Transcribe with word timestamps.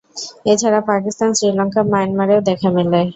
এছাড়া 0.45 0.79
পাকিস্তান, 0.89 1.29
শ্রীলঙ্কা, 1.37 1.81
মায়ানমার 1.91 2.29
এও 2.33 2.41
দেখা 2.49 2.69
মেলে। 2.75 3.01